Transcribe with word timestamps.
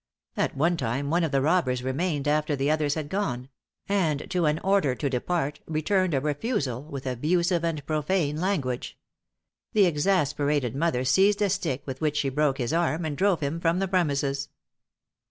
At 0.35 0.57
one 0.57 0.77
time 0.77 1.11
one 1.11 1.23
of 1.23 1.31
the 1.31 1.43
robbers 1.43 1.83
remained 1.83 2.27
after 2.27 2.55
the 2.55 2.71
others 2.71 2.95
had 2.95 3.07
gone; 3.07 3.49
and 3.87 4.27
to 4.31 4.47
an 4.47 4.57
order 4.63 4.95
to 4.95 5.09
depart 5.11 5.59
returned 5.67 6.15
a 6.15 6.19
refusal, 6.19 6.81
with 6.81 7.05
abusive 7.05 7.63
and 7.63 7.85
profane 7.85 8.37
language. 8.41 8.97
The 9.73 9.85
exasperated 9.85 10.75
mother 10.75 11.05
seized 11.05 11.43
a 11.43 11.51
stick, 11.51 11.85
with 11.85 12.01
which 12.01 12.17
she 12.17 12.29
broke 12.29 12.57
his 12.57 12.73
arm, 12.73 13.05
and 13.05 13.15
drove 13.15 13.41
him 13.41 13.59
from 13.59 13.77
the 13.77 13.87
premises. 13.87 14.49